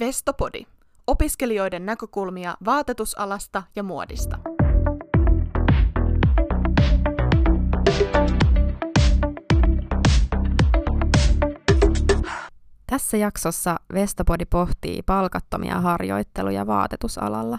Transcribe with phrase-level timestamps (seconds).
[0.00, 0.66] Vestopodi.
[1.06, 4.38] Opiskelijoiden näkökulmia vaatetusalasta ja muodista.
[12.86, 17.58] Tässä jaksossa Vestopodi pohtii palkattomia harjoitteluja vaatetusalalla.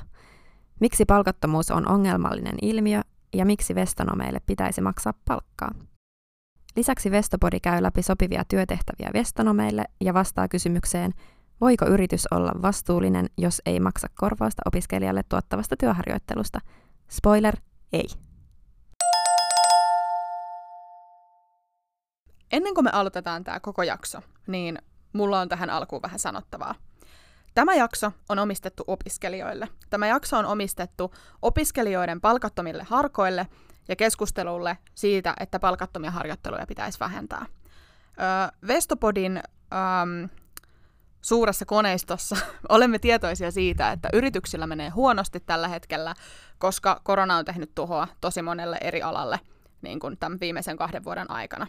[0.80, 3.02] Miksi palkattomuus on ongelmallinen ilmiö
[3.34, 5.72] ja miksi vestonomeille pitäisi maksaa palkkaa?
[6.76, 11.14] Lisäksi Vestopodi käy läpi sopivia työtehtäviä vestonomeille ja vastaa kysymykseen,
[11.62, 16.60] voiko yritys olla vastuullinen, jos ei maksa korvausta opiskelijalle tuottavasta työharjoittelusta.
[17.10, 17.56] Spoiler,
[17.94, 18.08] ei.
[22.52, 24.78] Ennen kuin me aloitetaan tämä koko jakso, niin
[25.14, 26.76] mulla on tähän alkuun vähän sanottavaa.
[27.54, 29.68] Tämä jakso on omistettu opiskelijoille.
[29.90, 33.48] Tämä jakso on omistettu opiskelijoiden palkattomille harkoille
[33.88, 37.46] ja keskustelulle siitä, että palkattomia harjoitteluja pitäisi vähentää.
[37.46, 39.44] Öö, Vestopodin
[41.22, 42.36] suuressa koneistossa
[42.70, 46.14] olemme tietoisia siitä, että yrityksillä menee huonosti tällä hetkellä,
[46.58, 49.40] koska korona on tehnyt tuhoa tosi monelle eri alalle
[49.82, 51.68] niin kuin tämän viimeisen kahden vuoden aikana.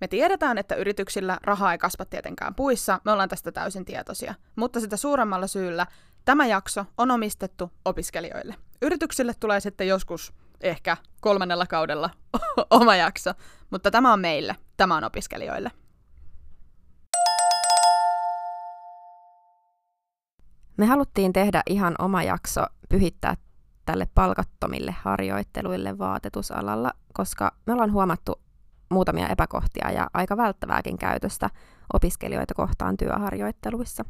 [0.00, 4.80] Me tiedetään, että yrityksillä raha ei kasva tietenkään puissa, me ollaan tästä täysin tietoisia, mutta
[4.80, 5.86] sitä suuremmalla syyllä
[6.24, 8.54] tämä jakso on omistettu opiskelijoille.
[8.82, 12.10] Yrityksille tulee sitten joskus ehkä kolmannella kaudella
[12.70, 13.32] oma jakso,
[13.70, 15.70] mutta tämä on meille, tämä on opiskelijoille.
[20.82, 23.34] Me haluttiin tehdä ihan oma jakso pyhittää
[23.84, 28.40] tälle palkattomille harjoitteluille vaatetusalalla, koska me ollaan huomattu
[28.90, 31.50] muutamia epäkohtia ja aika välttävääkin käytöstä
[31.92, 34.04] opiskelijoita kohtaan työharjoitteluissa.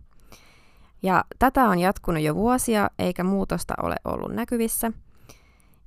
[1.02, 4.92] Ja tätä on jatkunut jo vuosia, eikä muutosta ole ollut näkyvissä.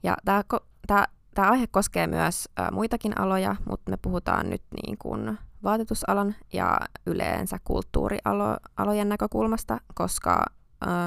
[0.04, 0.44] Ja tämä,
[0.88, 1.06] tämä,
[1.36, 7.58] tämä aihe koskee myös muitakin aloja, mutta me puhutaan nyt niin kuin vaatetusalan ja yleensä
[7.64, 10.46] kulttuurialojen näkökulmasta, koska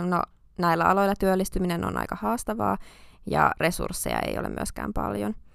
[0.07, 0.23] no,
[0.59, 2.79] näillä aloilla työllistyminen on aika haastavaa
[3.27, 5.35] ja resursseja ei ole myöskään paljon–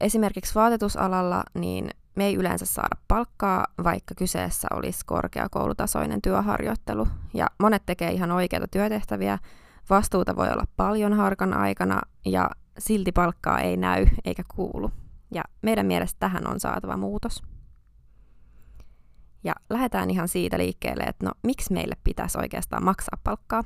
[0.00, 7.08] Esimerkiksi vaatetusalalla niin me ei yleensä saada palkkaa, vaikka kyseessä olisi korkeakoulutasoinen työharjoittelu.
[7.34, 9.38] Ja monet tekee ihan oikeita työtehtäviä,
[9.90, 14.90] vastuuta voi olla paljon harkan aikana ja silti palkkaa ei näy eikä kuulu.
[15.30, 17.42] Ja meidän mielestä tähän on saatava muutos.
[19.44, 23.64] Ja lähdetään ihan siitä liikkeelle, että no miksi meille pitäisi oikeastaan maksaa palkkaa?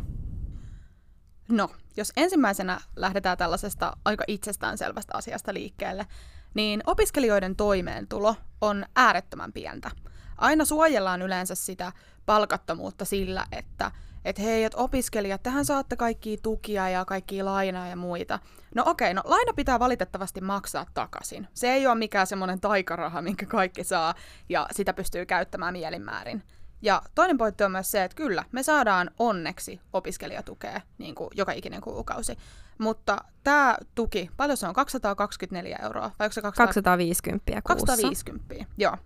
[1.48, 6.06] No, jos ensimmäisenä lähdetään tällaisesta aika itsestäänselvästä asiasta liikkeelle,
[6.54, 9.90] niin opiskelijoiden toimeentulo on äärettömän pientä.
[10.36, 11.92] Aina suojellaan yleensä sitä
[12.26, 13.90] palkattomuutta sillä, että
[14.28, 18.38] että hei, että opiskelijat, tähän saatte kaikki tukia ja kaikki lainaa ja muita.
[18.74, 21.48] No okei, no laina pitää valitettavasti maksaa takaisin.
[21.54, 24.14] Se ei ole mikään semmoinen taikaraha, minkä kaikki saa,
[24.48, 26.42] ja sitä pystyy käyttämään mielinmäärin.
[26.82, 31.52] Ja toinen pointti on myös se, että kyllä, me saadaan onneksi opiskelijatukea niin kuin joka
[31.52, 32.36] ikinen kuukausi.
[32.78, 34.74] Mutta tämä tuki, paljon se on?
[34.74, 36.10] 224 euroa?
[36.18, 36.66] Vai onko se 200...
[36.66, 37.86] 250 kuussa?
[37.86, 38.96] 250, joo.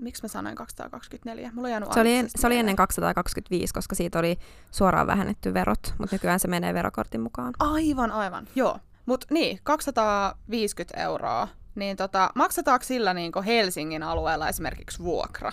[0.00, 1.50] Miksi mä sanoin 224?
[1.54, 4.38] Mulla on jäänyt se oli, en, se oli ennen 225, koska siitä oli
[4.70, 7.54] suoraan vähennetty verot, mutta nykyään se menee verokortin mukaan.
[7.58, 8.78] Aivan, aivan, joo.
[9.06, 11.48] Mutta niin, 250 euroa.
[11.74, 15.52] Niin tota, maksetaanko sillä niin Helsingin alueella esimerkiksi vuokra?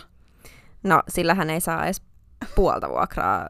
[0.84, 2.02] No, sillä hän ei saa edes
[2.56, 3.48] puolta vuokraa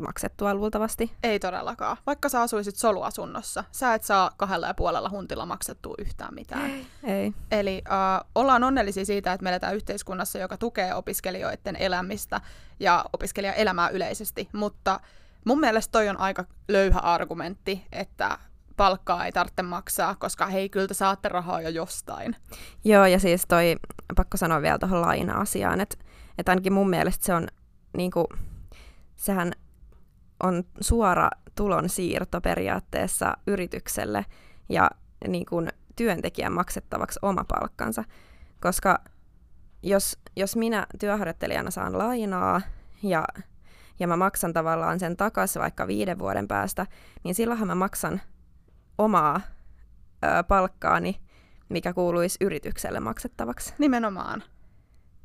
[0.00, 1.12] maksettua luultavasti.
[1.22, 1.96] Ei todellakaan.
[2.06, 6.70] Vaikka sä asuisit soluasunnossa, sä et saa kahdella ja puolella huntilla maksettua yhtään mitään.
[7.04, 7.32] Ei.
[7.50, 12.40] Eli uh, ollaan onnellisia siitä, että me eletään yhteiskunnassa, joka tukee opiskelijoiden elämistä
[12.80, 15.00] ja opiskelijaelämää yleisesti, mutta
[15.44, 18.38] mun mielestä toi on aika löyhä argumentti, että
[18.76, 22.36] palkkaa ei tarvitse maksaa, koska hei, kyllä te saatte rahaa jo jostain.
[22.84, 23.76] Joo, ja siis toi,
[24.16, 25.96] pakko sanoa vielä tuohon laina-asiaan, että
[26.38, 27.48] että ainakin mun mielestä se on,
[27.96, 28.26] niin kuin,
[29.16, 29.52] sehän
[30.42, 34.26] on suora tulonsiirto periaatteessa yritykselle
[34.68, 34.90] ja
[35.28, 38.04] niin kuin, työntekijän maksettavaksi oma palkkansa.
[38.60, 38.98] Koska
[39.82, 42.60] jos, jos minä työharjoittelijana saan lainaa
[43.02, 43.24] ja,
[44.00, 46.86] ja mä maksan tavallaan sen takaisin vaikka viiden vuoden päästä,
[47.24, 48.20] niin silloinhan mä maksan
[48.98, 49.40] omaa
[50.24, 51.20] ö, palkkaani,
[51.68, 53.74] mikä kuuluisi yritykselle maksettavaksi.
[53.78, 54.42] Nimenomaan.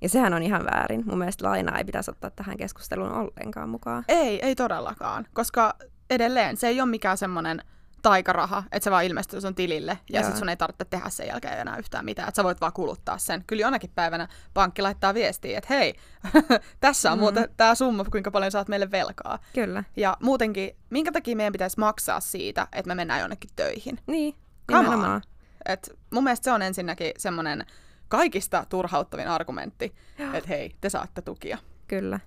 [0.02, 1.04] Ja sehän on ihan väärin.
[1.06, 4.06] Mun mielestä lainaa ei pitäisi ottaa tähän keskusteluun ollenkaan mukaan.
[4.08, 5.28] Ei, ei todellakaan.
[5.34, 5.74] Koska
[6.10, 7.62] edelleen se ei ole mikään semmoinen
[8.02, 11.60] taikaraha, että se vaan ilmestyy sun tilille ja sitten sun ei tarvitse tehdä sen jälkeen
[11.60, 13.44] enää yhtään mitään, että sä voit vaan kuluttaa sen.
[13.48, 15.94] Kyllä jonakin päivänä pankki laittaa viestiä, että hei,
[16.80, 17.20] tässä on mm.
[17.20, 19.40] muuten tämä summa, kuinka paljon saat meille velkaa.
[19.54, 19.84] Kyllä.
[19.98, 24.00] Ja muutenkin, minkä takia meidän pitäisi maksaa siitä, että me mennään jonnekin töihin?
[24.08, 24.36] Niin,
[24.68, 25.22] nimenomaan.
[25.66, 27.66] Et mun mielestä se on ensinnäkin semmoinen
[28.12, 29.96] kaikista turhauttavin argumentti,
[30.34, 31.58] että hei, te saatte tukia.
[31.88, 32.20] Kyllä.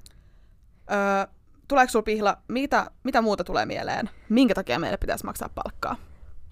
[0.90, 1.32] Öö,
[1.68, 4.10] tuleeko sulla pihla, mitä, mitä muuta tulee mieleen?
[4.28, 5.96] Minkä takia meille pitäisi maksaa palkkaa?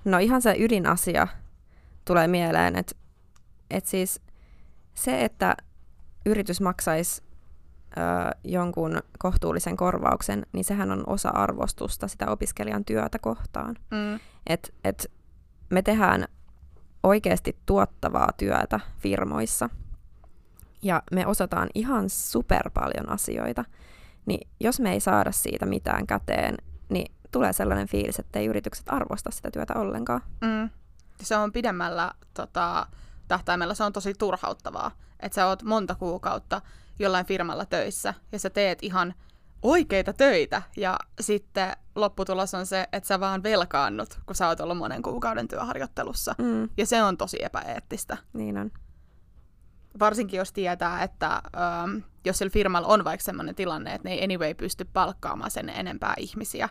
[0.05, 1.29] No ihan se ydinasia
[2.05, 2.95] tulee mieleen, että
[3.71, 4.21] et siis
[4.95, 5.57] se, että
[6.27, 13.77] yritys maksaisi ö, jonkun kohtuullisen korvauksen, niin sehän on osa arvostusta sitä opiskelijan työtä kohtaan.
[13.91, 14.21] Mm.
[14.47, 15.11] Et, et
[15.71, 16.29] me tehdään
[17.03, 19.69] oikeasti tuottavaa työtä firmoissa
[20.83, 23.65] ja me osataan ihan super paljon asioita,
[24.27, 26.55] niin jos me ei saada siitä mitään käteen,
[26.89, 30.21] niin tulee sellainen fiilis, että ei yritykset arvosta sitä työtä ollenkaan.
[30.41, 30.71] Mm.
[31.23, 32.87] Se on pidemmällä tota,
[33.29, 34.91] tähtäimellä se on tosi turhauttavaa,
[35.21, 36.63] että sä oot monta kuukautta
[36.99, 39.15] jollain firmalla töissä ja sä teet ihan
[39.63, 44.79] oikeita töitä ja sitten lopputulos on se, että sä vaan velkaannut, kun sä oot ollut
[44.79, 46.35] monen kuukauden työharjoittelussa.
[46.39, 48.17] Mm, Ja se on tosi epäeettistä.
[48.33, 48.71] niin on.
[50.01, 54.25] Varsinkin jos tietää, että ähm, jos sillä firmalla on vaikka sellainen tilanne, että ne ei
[54.25, 56.69] anyway pysty palkkaamaan sen enempää ihmisiä.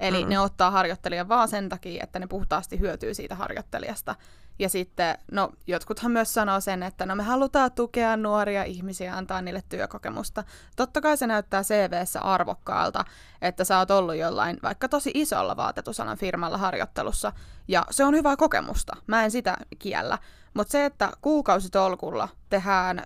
[0.00, 0.28] Eli Mm.
[0.30, 4.14] ne ottaa harjoittelijan vaan sen takia, että ne puhtaasti hyötyy siitä harjoittelijasta.
[4.58, 9.42] Ja sitten, no jotkuthan myös sanoo sen, että no me halutaan tukea nuoria ihmisiä, antaa
[9.42, 10.44] niille työkokemusta.
[10.76, 13.04] Totta kai se näyttää CVssä arvokkaalta,
[13.42, 17.32] että sä oot ollut jollain vaikka tosi isolla vaatetusalan firmalla harjoittelussa.
[17.68, 20.18] Ja se on hyvää kokemusta, mä en sitä kiellä.
[20.54, 23.04] Mutta se, että kuukausitolkulla tehdään ö,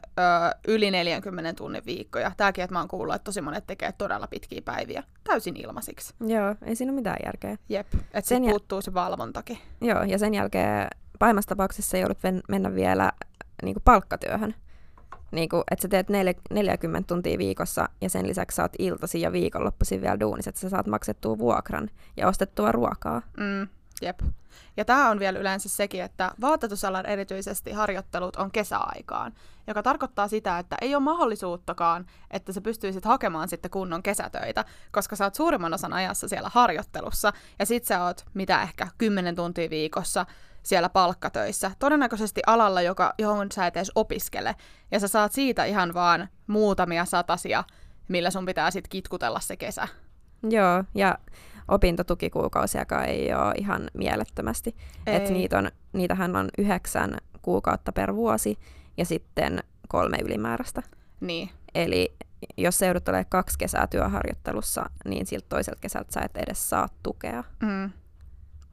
[0.69, 4.63] yli 40 tunnin viikkoja, tämäkin, että mä oon kuullut, että tosi monet tekee todella pitkiä
[4.65, 6.15] päiviä, täysin ilmaisiksi.
[6.27, 7.57] Joo, ei siinä ole mitään järkeä.
[7.69, 9.59] Jep, että Sen puuttuu se valvontakin.
[9.81, 12.19] Joo, ja sen jälkeen pahimmassa tapauksessa joudut
[12.49, 13.13] mennä vielä
[13.63, 14.55] niin kuin palkkatyöhön.
[15.31, 19.33] Niin kuin, että sä teet nel- 40 tuntia viikossa ja sen lisäksi saat iltasi ja
[19.33, 23.23] viikonloppuisin vielä duunis, että sä saat maksettua vuokran ja ostettua ruokaa.
[23.37, 23.69] Mm,
[24.03, 24.21] jep.
[24.77, 29.33] Ja tämä on vielä yleensä sekin, että vaatetusalan erityisesti harjoittelut on kesäaikaan,
[29.67, 35.17] joka tarkoittaa sitä, että ei ole mahdollisuuttakaan, että sä pystyisit hakemaan sitten kunnon kesätöitä, koska
[35.17, 39.71] sä oot suurimman osan ajassa siellä harjoittelussa, ja sit sä oot mitä ehkä 10 tuntia
[39.71, 40.27] viikossa
[40.69, 44.57] siellä palkkatöissä, todennäköisesti alalla, joka, johon sä et edes opiskele,
[44.91, 47.65] ja sä saat siitä ihan vaan muutamia satasia,
[48.09, 49.89] millä sun pitää sitten kitkutella se kesä.
[50.51, 51.19] Joo, ja
[51.69, 54.77] opintotukikuukausiakaan ei ole ihan mielettömästi.
[55.07, 58.59] Et niitä on, niitähän on yhdeksän kuukautta per vuosi
[58.97, 60.83] ja sitten kolme ylimääräistä.
[61.21, 62.15] Niin, Eli
[62.57, 66.89] jos sä joudut olemaan kaksi kesää työharjoittelussa, niin siltä toiselta kesältä sä et edes saa
[67.03, 67.45] tukea.
[67.63, 67.91] Mm.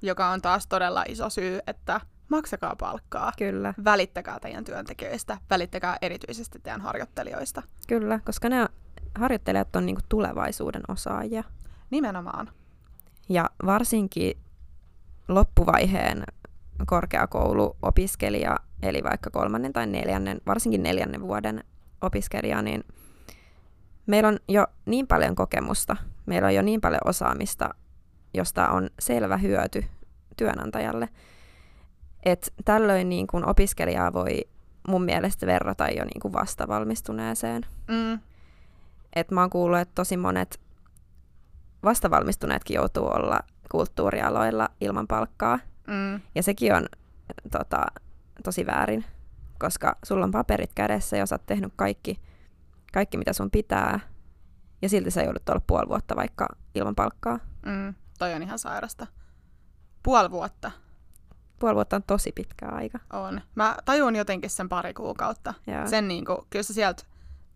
[0.06, 3.32] Joka on taas todella iso syy, että maksakaa palkkaa.
[3.38, 7.62] Kyllä, Välittäkää teidän työntekijöistä, välittäkää erityisesti teidän harjoittelijoista.
[7.88, 8.66] kyllä, koska ne
[9.16, 11.44] harjoittelijat on niinku tulevaisuuden osaajia.
[11.90, 12.50] Nimenomaan.
[13.30, 14.38] Ja varsinkin
[15.28, 16.24] loppuvaiheen
[16.86, 21.64] korkeakouluopiskelija, eli vaikka kolmannen tai neljännen, varsinkin neljännen vuoden
[22.02, 22.84] opiskelija, niin
[24.06, 27.70] meillä on jo niin paljon kokemusta, meillä on jo niin paljon osaamista,
[28.34, 29.86] josta on selvä hyöty
[30.38, 31.10] työnantajalle,
[32.24, 34.42] että tällöin niin kuin opiskelijaa voi
[34.88, 37.66] mun mielestä verrata jo niin kuin vastavalmistuneeseen.
[37.88, 38.20] Mm.
[39.16, 40.60] Et mä oon kuullut, että tosi monet
[41.84, 43.40] vastavalmistuneetkin joutuu olla
[43.72, 45.60] kulttuurialoilla ilman palkkaa.
[45.88, 46.22] Mm.
[46.36, 46.86] Ja sekin on
[47.52, 47.86] tota,
[48.44, 49.06] tosi väärin,
[49.60, 52.20] koska sulla on paperit kädessä ja sä oot tehnyt kaikki,
[52.94, 54.00] kaikki, mitä sun pitää.
[54.82, 57.40] Ja silti sä joudut olla puoli vuotta vaikka ilman palkkaa.
[57.66, 57.94] Mm.
[58.20, 59.08] Toi on ihan sairasta.
[60.06, 60.72] Puoli vuotta
[61.60, 63.00] Puoli vuotta on tosi pitkä aika.
[63.14, 63.42] on.
[63.56, 65.54] Mä tajun jotenkin sen pari kuukautta.
[65.68, 67.04] Ja, Sen niinku, kyllä se sieltä,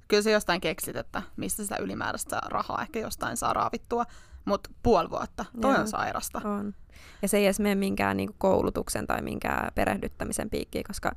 [0.07, 4.05] kyllä se jostain keksit, että mistä sitä ylimääräistä rahaa ehkä jostain saa raavittua.
[4.45, 5.81] Mutta puoli vuotta, toi Joo.
[5.81, 6.41] on sairasta.
[6.43, 6.73] on.
[7.21, 11.11] Ja se ei edes mene minkään niinku koulutuksen tai minkään perehdyttämisen piikkiin, koska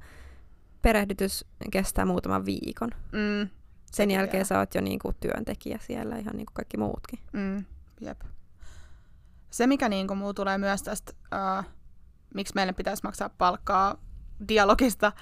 [0.83, 2.91] perehdytys kestää muutaman viikon.
[3.13, 3.49] Mm.
[3.93, 4.45] Sen jälkeen vielä.
[4.45, 7.19] sä oot jo niinku työntekijä siellä, ihan niin kuin kaikki muutkin.
[7.33, 7.65] Mm,
[8.01, 8.21] jep.
[9.53, 11.65] Se, mikä niin muu tulee myös tästä, uh,
[12.35, 13.97] miksi meille pitäisi maksaa palkkaa
[14.49, 15.13] dialogista,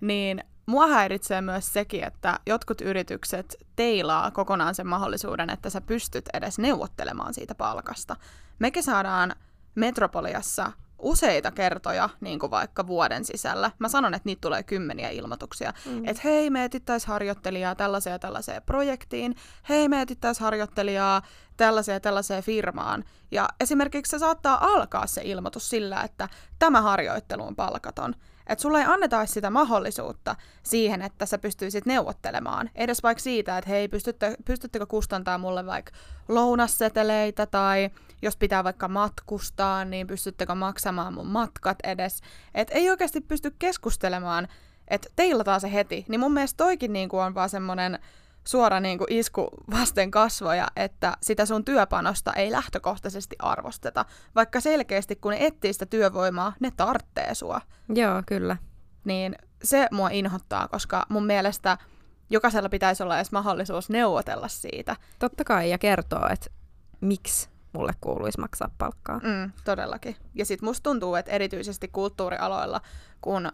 [0.00, 6.28] niin mua häiritsee myös sekin, että jotkut yritykset teilaa kokonaan sen mahdollisuuden, että sä pystyt
[6.32, 8.16] edes neuvottelemaan siitä palkasta.
[8.58, 9.34] Mekin saadaan
[9.74, 13.70] Metropoliassa useita kertoja, niin kuin vaikka vuoden sisällä.
[13.78, 15.72] Mä sanon, että niitä tulee kymmeniä ilmoituksia.
[15.86, 16.08] Mm.
[16.08, 19.34] Että hei, me etsittäis harjoittelijaa tällaiseen ja tällaiseen projektiin.
[19.68, 21.22] Hei, me etsittäis harjoittelijaa
[21.56, 23.04] tällaiseen ja tällaiseen firmaan.
[23.30, 26.28] Ja esimerkiksi se saattaa alkaa se ilmoitus sillä, että
[26.58, 28.14] tämä harjoittelu on palkaton.
[28.46, 32.70] Että sulle ei anneta sitä mahdollisuutta siihen, että sä pystyisit neuvottelemaan.
[32.74, 35.92] Edes vaikka siitä, että hei, pystytte, pystyttekö kustantaa mulle vaikka
[36.28, 37.90] lounasseteleitä tai
[38.22, 42.20] jos pitää vaikka matkustaa, niin pystyttekö maksamaan mun matkat edes.
[42.54, 44.48] Että ei oikeasti pysty keskustelemaan,
[44.88, 46.04] että teilataan se heti.
[46.08, 47.98] Niin mun mielestä toikin niinku on vaan semmonen
[48.44, 55.16] suora niin kuin isku vasten kasvoja, että sitä sun työpanosta ei lähtökohtaisesti arvosteta, vaikka selkeästi
[55.16, 57.60] kun ne etsii sitä työvoimaa, ne tarttee sua.
[57.94, 58.56] Joo, kyllä.
[59.04, 61.78] Niin se mua inhottaa, koska mun mielestä
[62.30, 64.96] jokaisella pitäisi olla edes mahdollisuus neuvotella siitä.
[65.18, 66.50] Totta kai, ja kertoo, että
[67.00, 69.18] miksi mulle kuuluisi maksaa palkkaa.
[69.18, 70.16] Mm, todellakin.
[70.34, 72.80] Ja sitten musta tuntuu, että erityisesti kulttuurialoilla,
[73.20, 73.52] kun äh,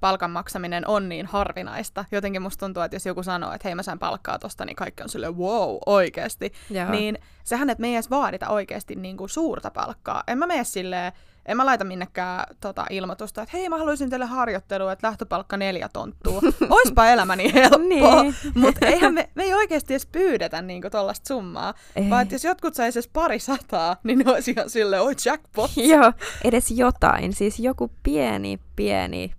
[0.00, 3.82] palkan maksaminen on niin harvinaista, jotenkin musta tuntuu, että jos joku sanoo, että hei mä
[3.82, 6.52] sain palkkaa tosta, niin kaikki on silleen wow, oikeasti.
[6.70, 6.90] Joo.
[6.90, 10.22] Niin sehän, että me ei edes vaadita oikeasti niin kuin suurta palkkaa.
[10.26, 11.12] En mä mene silleen,
[11.46, 15.88] en mä laita minnekään tota, ilmoitusta, että hei mä haluaisin teille harjoittelua, että lähtöpalkka neljä
[15.92, 16.40] tonttua.
[16.70, 17.78] Oispa elämäni helppoa.
[18.22, 18.34] niin.
[18.54, 21.74] Mutta eihän me, me ei oikeasti edes pyydetä niinku tollasta summaa.
[21.96, 22.10] Ei.
[22.10, 25.70] Vaan jos jotkut saisi edes pari sataa, niin ne olisi ihan silleen, oi jackpot.
[25.76, 26.12] Joo,
[26.44, 27.32] edes jotain.
[27.32, 29.34] Siis joku pieni, pieni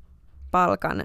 [0.52, 1.04] palkan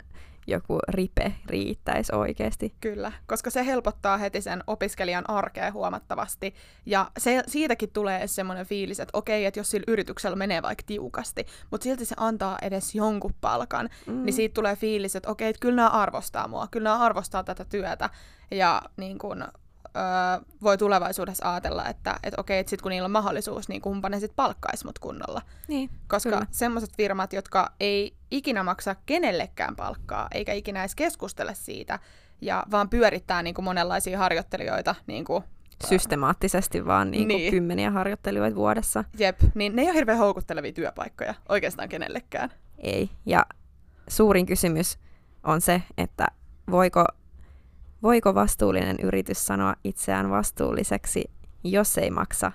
[0.51, 2.75] joku ripe riittäisi oikeasti.
[2.81, 6.55] Kyllä, koska se helpottaa heti sen opiskelijan arkea huomattavasti.
[6.87, 11.47] Ja se, siitäkin tulee semmoinen fiilis, että okei, että jos sillä yrityksellä menee vaikka tiukasti,
[11.71, 14.25] mutta silti se antaa edes jonkun palkan, mm.
[14.25, 17.65] niin siitä tulee fiilis, että okei, että kyllä nämä arvostaa mua, kyllä nämä arvostaa tätä
[17.65, 18.11] työtä.
[18.51, 19.45] Ja niin kun,
[19.97, 24.09] öö, voi tulevaisuudessa ajatella, että et okei, että sitten kun niillä on mahdollisuus, niin kumpa
[24.09, 25.43] ne sitten palkkaisi mut kunnolla.
[25.69, 31.99] Niin, Koska semmoiset firmat, jotka ei ikinä maksa kenellekään palkkaa, eikä ikinä edes keskustele siitä,
[32.41, 35.45] ja vaan pyörittää niin kuin monenlaisia harjoittelijoita niin kuin,
[35.87, 37.51] systemaattisesti vaan niin kuin niin.
[37.51, 39.05] kymmeniä harjoittelijoita vuodessa.
[39.19, 42.51] Jep, niin ne ei ole hirveän houkuttelevia työpaikkoja oikeastaan kenellekään.
[42.79, 43.47] Ei, ja
[44.09, 44.99] suurin kysymys
[45.45, 46.27] on se, että
[46.71, 47.05] voiko
[48.03, 51.25] Voiko vastuullinen yritys sanoa itseään vastuulliseksi,
[51.65, 52.53] jos ei maksa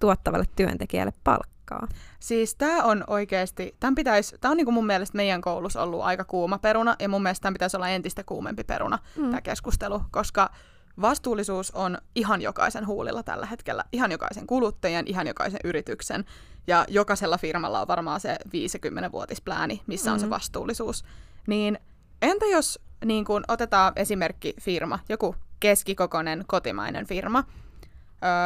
[0.00, 1.88] tuottavalle työntekijälle palkkaa?
[2.20, 6.24] Siis tämä on oikeasti, tämän pitäisi, tämä on niinku mun mielestä meidän koulussa ollut aika
[6.24, 9.22] kuuma peruna, ja mun mielestä tämän pitäisi olla entistä kuumempi peruna, mm.
[9.22, 10.50] tämä keskustelu, koska
[11.00, 16.24] vastuullisuus on ihan jokaisen huulilla tällä hetkellä, ihan jokaisen kuluttajan, ihan jokaisen yrityksen,
[16.66, 20.26] ja jokaisella firmalla on varmaan se 50-vuotisplääni, missä on mm-hmm.
[20.26, 21.04] se vastuullisuus.
[21.46, 21.78] Niin
[22.22, 27.44] entä jos niin kun otetaan esimerkki firma, joku keskikokoinen kotimainen firma,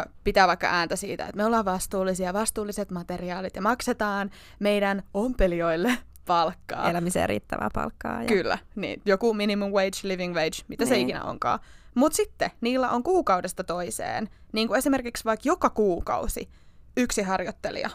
[0.02, 5.98] ö, pitää vaikka ääntä siitä, että me ollaan vastuullisia, vastuulliset materiaalit ja maksetaan meidän ompelijoille
[6.26, 6.90] palkkaa.
[6.90, 8.22] Elämiseen riittävää palkkaa.
[8.22, 8.28] Ja...
[8.28, 10.88] Kyllä, niin, joku minimum wage, living wage, mitä niin.
[10.88, 11.58] se ikinä onkaan.
[11.94, 16.48] Mutta sitten niillä on kuukaudesta toiseen, niin kuin esimerkiksi vaikka joka kuukausi,
[16.96, 17.90] yksi harjoittelija,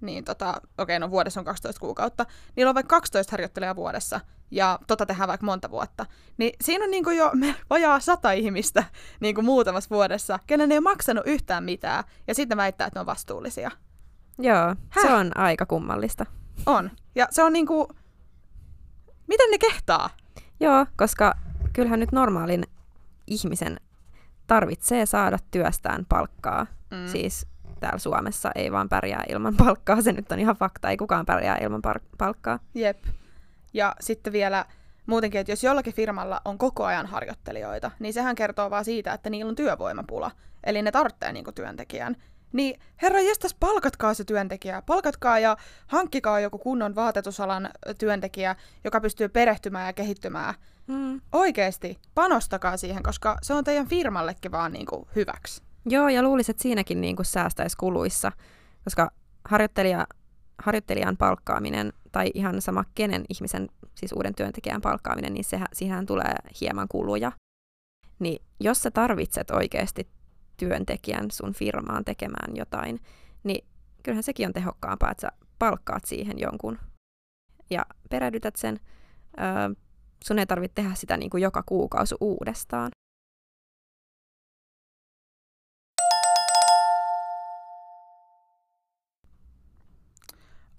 [0.00, 4.20] niin tota, okei, okay, no vuodessa on 12 kuukautta, niillä on vaikka 12 harjoittelijaa vuodessa,
[4.54, 6.06] ja tota tehdään vaikka monta vuotta.
[6.36, 7.32] Niin siinä on niinku jo
[7.70, 8.84] vajaa sata ihmistä
[9.20, 13.06] niinku muutamassa vuodessa, kenen ei ole maksanut yhtään mitään, ja sitten väittää, että ne on
[13.06, 13.70] vastuullisia.
[14.38, 15.06] Joo, Häh?
[15.06, 16.26] se on aika kummallista.
[16.66, 16.90] On.
[17.14, 17.88] Ja se on niinku,
[19.26, 20.10] miten ne kehtaa?
[20.60, 21.34] Joo, koska
[21.72, 22.64] kyllähän nyt normaalin
[23.26, 23.80] ihmisen
[24.46, 26.66] tarvitsee saada työstään palkkaa.
[26.90, 27.06] Mm.
[27.06, 27.46] Siis
[27.80, 30.02] täällä Suomessa ei vaan pärjää ilman palkkaa.
[30.02, 32.58] Se nyt on ihan fakta, ei kukaan pärjää ilman par- palkkaa.
[32.74, 33.04] Jep.
[33.74, 34.64] Ja sitten vielä
[35.06, 39.30] muutenkin, että jos jollakin firmalla on koko ajan harjoittelijoita, niin sehän kertoo vaan siitä, että
[39.30, 40.30] niillä on työvoimapula.
[40.64, 42.16] Eli ne tarvitsee niinku työntekijän.
[42.52, 44.82] Niin herra jestas, palkatkaa se työntekijä.
[44.82, 50.54] Palkatkaa ja hankkikaa joku kunnon vaatetusalan työntekijä, joka pystyy perehtymään ja kehittymään.
[50.86, 51.20] Mm.
[51.32, 55.62] Oikeesti, panostakaa siihen, koska se on teidän firmallekin vaan niinku hyväksi.
[55.86, 58.32] Joo, ja luulisin, että siinäkin niin kuin säästäisi kuluissa,
[58.84, 59.10] koska
[59.44, 60.06] harjoittelija,
[60.64, 66.34] harjoittelijan palkkaaminen tai ihan sama kenen ihmisen, siis uuden työntekijän palkkaaminen, niin sehän, siihen tulee
[66.60, 67.32] hieman kuluja.
[68.18, 70.08] Niin jos sä tarvitset oikeasti
[70.56, 73.00] työntekijän sun firmaan tekemään jotain,
[73.44, 73.66] niin
[74.02, 76.78] kyllähän sekin on tehokkaampaa, että sä palkkaat siihen jonkun
[77.70, 78.80] ja perehdytät sen.
[79.40, 79.74] Öö,
[80.24, 82.90] sun ei tarvitse tehdä sitä niin kuin joka kuukausi uudestaan.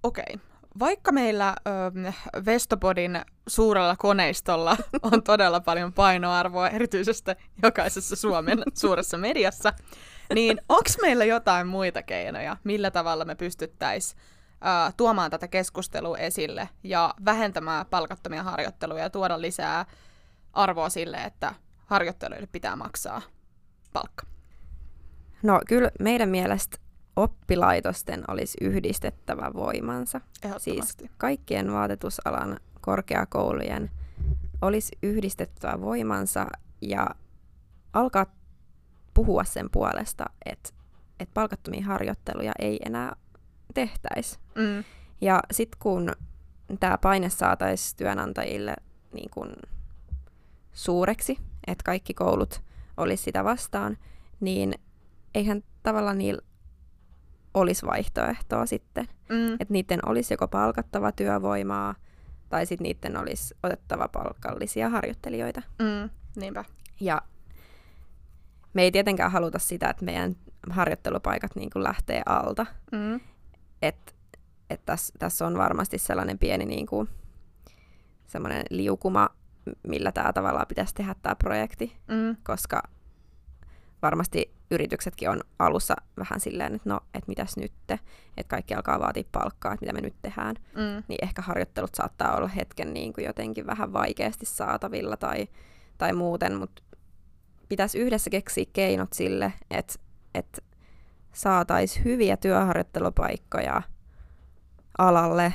[0.04, 0.40] Okei.
[0.80, 2.12] Vaikka meillä ö,
[2.46, 4.78] Vestopodin suurella koneistolla
[5.12, 7.32] on todella paljon painoarvoa, erityisesti
[7.64, 9.74] jokaisessa Suomen suuressa mediassa,
[10.34, 14.22] niin onko meillä jotain muita keinoja, millä tavalla me pystyttäisiin
[14.98, 19.86] tuomaan tätä keskustelua esille ja vähentämään palkattomia harjoitteluja ja tuoda lisää
[20.54, 21.56] arvoa sille, että
[21.86, 23.22] harjoitteluille pitää maksaa
[23.94, 24.26] palkka?
[25.44, 26.78] No kyllä meidän mielestä
[27.16, 30.22] oppilaitosten olisi yhdistettävä voimansa.
[30.58, 33.92] Siis kaikkien vaatetusalan korkeakoulujen
[34.62, 36.48] olisi yhdistettävä voimansa
[36.82, 37.08] ja
[37.94, 38.26] alkaa
[39.14, 40.70] puhua sen puolesta, että,
[41.20, 43.16] että palkattomia harjoitteluja ei enää
[43.74, 44.40] tehtäisi.
[44.56, 44.84] Mm.
[45.22, 46.12] Ja sitten kun
[46.80, 48.76] tämä paine saataisiin työnantajille
[49.14, 49.54] niin kun
[50.74, 52.62] suureksi, että kaikki koulut
[52.98, 53.98] olisi sitä vastaan,
[54.40, 54.74] niin
[55.36, 56.42] eihän tavallaan niillä
[57.56, 59.08] olisi vaihtoehtoa sitten.
[59.30, 59.54] Mm.
[59.54, 61.96] Että niiden olisi joko palkattava työvoimaa,
[62.50, 65.62] tai sitten niiden olisi otettava palkallisia harjoittelijoita.
[65.80, 66.10] Mm.
[66.36, 66.66] Niinpä.
[67.00, 67.22] Ja
[68.74, 70.36] me ei tietenkään haluta sitä, että meidän
[70.70, 72.66] harjoittelupaikat niin kuin lähtee alta.
[72.92, 73.20] Mm.
[73.82, 74.14] Että
[74.70, 77.10] et tässä täs on varmasti sellainen pieni niin kuin,
[78.28, 79.30] semmoinen liukuma,
[79.88, 82.36] millä tämä tavallaan pitäisi tehdä tämä projekti, Mm.
[82.44, 82.84] koska
[84.02, 88.00] varmasti yrityksetkin on alussa vähän silleen, että no, että mitäs nyt, että
[88.48, 91.04] kaikki alkaa vaatia palkkaa, että mitä me nyt tehdään, Mm.
[91.08, 95.48] niin ehkä harjoittelut saattaa olla hetken niin kuin jotenkin vähän vaikeasti saatavilla tai,
[95.98, 96.82] tai muuten, mutta
[97.70, 99.94] pitäisi yhdessä keksiä keinot sille, että,
[100.34, 100.62] että
[101.34, 103.82] saataisiin hyviä työharjoittelupaikkoja
[104.98, 105.54] alalle,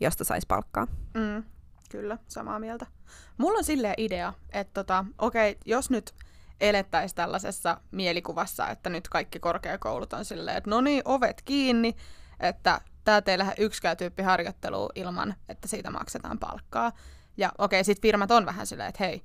[0.00, 0.86] josta saisi palkkaa.
[1.14, 1.42] Mm,
[1.90, 2.86] kyllä, samaa mieltä.
[3.38, 6.14] Mulla on silleen idea, että tota, okei, jos nyt
[6.68, 11.96] elettäisiin tällaisessa mielikuvassa, että nyt kaikki korkeakoulut on silleen, että no niin, ovet kiinni,
[12.40, 16.92] että tää ei lähde yksikään tyyppi harjoitteluun ilman, että siitä maksetaan palkkaa.
[17.36, 19.22] Ja okei, sit firmat on vähän silleen, että hei,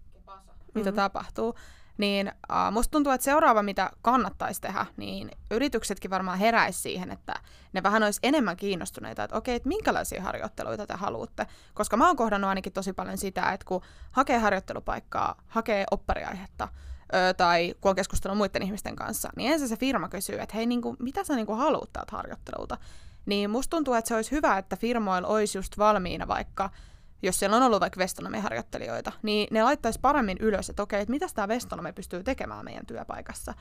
[0.73, 0.95] mitä Mhm.
[0.95, 1.55] tapahtuu.
[1.97, 7.33] Niin uh, musta tuntuu, että seuraava, mitä kannattaisi tehdä, niin yrityksetkin varmaan heräisi siihen, että
[7.73, 11.47] ne vähän olisi enemmän kiinnostuneita, että okei, että minkälaisia harjoitteluita te haluatte.
[11.73, 16.67] Koska mä oon kohdannut ainakin tosi paljon sitä, että kun hakee harjoittelupaikkaa, hakee oppariaihetta,
[17.13, 20.65] ö, tai kun on keskustellut muiden ihmisten kanssa, niin ensin se firma kysyy, että hei,
[20.65, 22.77] niin kuin, mitä sä niin kuin haluat täältä harjoittelulta?
[23.25, 26.69] Niin musta tuntuu, että se olisi hyvä, että firmoilla olisi just valmiina vaikka
[27.21, 31.25] jos siellä on ollut vaikka vestonomiharjoittelijoita, niin ne laittaisi paremmin ylös, että okei, että mitä
[31.35, 33.53] tämä vestonomi pystyy tekemään meidän työpaikassa.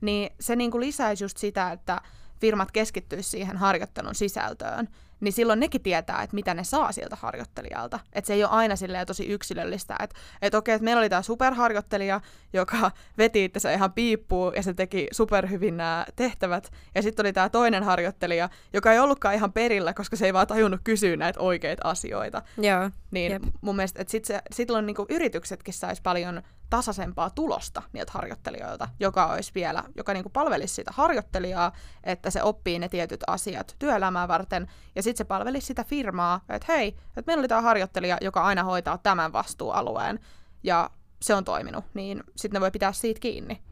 [0.00, 2.00] Niin se niin kuin lisäisi just sitä, että
[2.44, 4.88] firmat keskittyisi siihen harjoittelun sisältöön,
[5.20, 8.00] niin silloin nekin tietää, että mitä ne saa siltä harjoittelijalta.
[8.12, 11.22] Että se ei ole aina silleen tosi yksilöllistä, että, että okei, että meillä oli tämä
[11.22, 12.20] superharjoittelija,
[12.52, 16.72] joka veti itsensä ihan piippuun ja se teki superhyvin nämä tehtävät.
[16.94, 20.46] Ja sitten oli tämä toinen harjoittelija, joka ei ollutkaan ihan perillä, koska se ei vaan
[20.46, 22.42] tajunnut kysyä näitä oikeita asioita.
[22.58, 22.90] Joo.
[23.10, 23.42] Niin Jep.
[23.44, 23.54] Jep.
[23.60, 29.26] mun mielestä, että sit se, silloin niinku yrityksetkin sais paljon tasaisempaa tulosta niiltä harjoittelijoilta, joka
[29.26, 31.72] olisi vielä, joka niinku palvelisi sitä harjoittelijaa,
[32.04, 36.72] että se oppii ne tietyt asiat työelämää varten, ja sitten se palvelisi sitä firmaa, että
[36.72, 40.20] hei, että meillä oli tämä harjoittelija, joka aina hoitaa tämän vastuualueen,
[40.62, 40.90] ja
[41.22, 43.62] se on toiminut, niin sitten ne voi pitää siitä kiinni.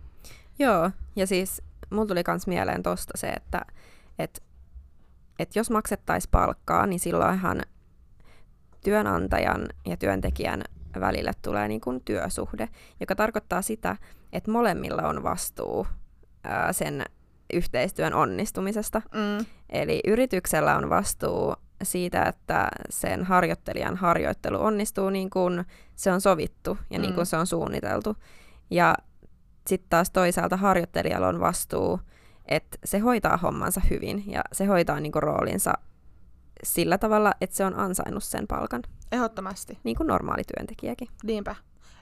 [0.58, 3.60] Joo, ja siis mulla tuli kans mieleen tosta se, että
[4.18, 4.42] et,
[5.38, 7.62] et jos maksettaisiin palkkaa, niin silloinhan
[8.84, 10.62] työnantajan ja työntekijän
[11.00, 12.68] välille tulee niin kuin työsuhde,
[13.00, 13.96] joka tarkoittaa sitä,
[14.32, 15.86] että molemmilla on vastuu
[16.44, 17.04] ää, sen
[17.52, 19.02] yhteistyön onnistumisesta.
[19.14, 25.64] Mm, Eli yrityksellä on vastuu siitä, että sen harjoittelijan harjoittelu onnistuu niin kuin
[25.96, 27.14] se on sovittu ja niin Mm.
[27.14, 28.16] kuin se on suunniteltu.
[28.70, 28.94] Ja
[29.66, 32.00] sitten taas toisaalta harjoittelijalla on vastuu,
[32.46, 35.72] että se hoitaa hommansa hyvin ja se hoitaa niin kuin roolinsa
[36.64, 39.78] sillä tavalla, että se on ansainnut sen palkan, ehdottomasti.
[39.84, 41.08] niin kuin normaali työntekijäkin.
[41.22, 41.54] Niinpä.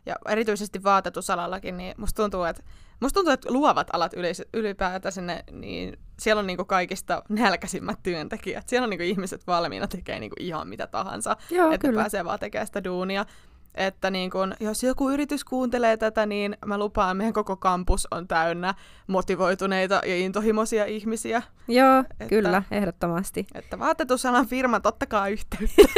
[0.06, 2.62] Ja erityisesti vaatetusalallakin, niin musta tuntuu, että,
[3.00, 8.68] musta tuntuu, että luovat alat ylis, ylipäätään sinne, niin siellä on niinku kaikista nälkäisimmät työntekijät.
[8.68, 12.66] Siellä on niinku ihmiset valmiina tekee niinku ihan mitä tahansa, Joo, että pääsee vaan tekemään
[12.66, 13.26] sitä duunia.
[13.74, 18.28] Että niin kun, jos joku yritys kuuntelee tätä, niin mä lupaan, meidän koko kampus on
[18.28, 18.74] täynnä
[19.06, 21.42] motivoituneita ja intohimoisia ihmisiä.
[21.68, 23.46] Joo, Että- kyllä, ehdottomasti.
[23.54, 25.82] Että vaatetusalan firmat, ottakaa yhteyttä.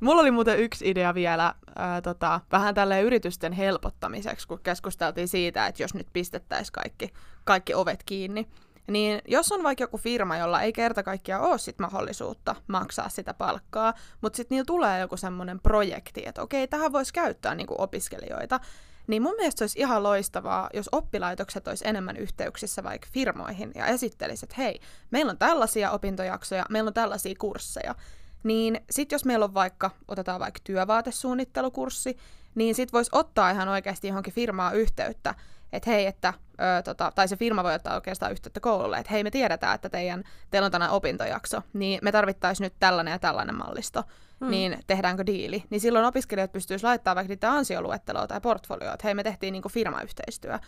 [0.00, 5.66] Mulla oli muuten yksi idea vielä ää, tota, vähän tälle yritysten helpottamiseksi, kun keskusteltiin siitä,
[5.66, 7.12] että jos nyt pistettäisiin kaikki,
[7.44, 8.46] kaikki ovet kiinni.
[8.88, 13.34] Niin jos on vaikka joku firma, jolla ei kerta kaikkiaan ole sit mahdollisuutta maksaa sitä
[13.34, 18.60] palkkaa, mutta sitten niillä tulee joku semmoinen projekti, että okei, tähän voisi käyttää niinku opiskelijoita,
[19.06, 24.46] niin mun mielestä olisi ihan loistavaa, jos oppilaitokset olisi enemmän yhteyksissä vaikka firmoihin ja esittelisi,
[24.46, 27.94] että hei, meillä on tällaisia opintojaksoja, meillä on tällaisia kursseja.
[28.42, 32.16] Niin sit jos meillä on vaikka, otetaan vaikka työvaatesuunnittelukurssi,
[32.54, 35.34] niin sit voisi ottaa ihan oikeasti johonkin firmaa yhteyttä,
[35.72, 36.34] että hei, että,
[36.78, 39.88] ö, tota, tai se firma voi ottaa oikeastaan yhteyttä koululle, että hei, me tiedetään, että
[39.88, 44.02] teidän, teillä on tänään opintojakso, niin me tarvittaisiin nyt tällainen ja tällainen mallisto,
[44.40, 44.50] Mm.
[44.50, 45.64] niin tehdäänkö diili?
[45.70, 49.62] Niin silloin opiskelijat pystyisivät laittamaan vaikka niitä ansioluetteloa tai portfolioa, että hei, me tehtiin niin
[49.62, 50.58] kuin firmayhteistyö.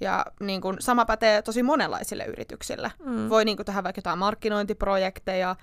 [0.00, 2.92] Ja niin kuin, sama pätee tosi monenlaisille yrityksille.
[3.04, 3.28] Mm.
[3.28, 5.56] Voi niin kuin, tehdä vaikka jotain markkinointiprojekteja,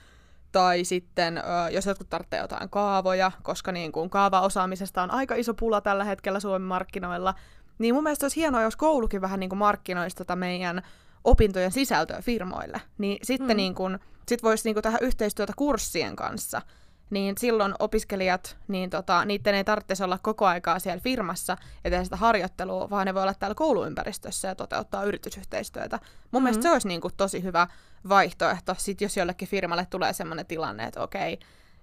[0.52, 1.42] tai sitten ö,
[1.72, 6.40] jos jotkut tarvitsee jotain kaavoja, koska niin kuin, kaavaosaamisesta on aika iso pula tällä hetkellä
[6.40, 7.34] Suomen markkinoilla,
[7.82, 10.82] niin mun mielestä olisi hienoa, jos koulukin vähän niin kuin markkinoisi tota meidän
[11.24, 12.82] opintojen sisältöä firmoille.
[12.98, 13.54] Niin sitten Mm.
[13.54, 13.58] mm.
[13.58, 16.62] niin kuin, sit voisi niin kuin tehdä yhteistyötä kurssien kanssa,
[17.10, 22.04] niin silloin opiskelijat, niin tota, niiden ei tarvitsisi olla koko aikaa siellä firmassa ja tehdä
[22.04, 25.98] sitä harjoittelua, vaan ne voi olla täällä kouluympäristössä ja toteuttaa yritysyhteistyötä.
[25.98, 26.44] Mun mm-hmm.
[26.44, 27.68] mielestä se olisi niin kuin tosi hyvä
[28.10, 31.40] vaihtoehto, sit jos jollekin firmalle tulee sellainen tilanne, että okei,